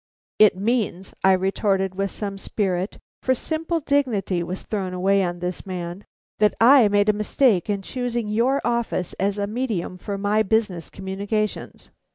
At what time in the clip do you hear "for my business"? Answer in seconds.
9.99-10.89